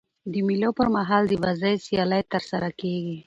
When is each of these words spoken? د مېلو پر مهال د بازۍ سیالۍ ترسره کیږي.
د 0.31 0.33
مېلو 0.47 0.69
پر 0.77 0.87
مهال 0.95 1.23
د 1.29 1.33
بازۍ 1.43 1.75
سیالۍ 1.85 2.21
ترسره 2.33 2.69
کیږي. 2.79 3.17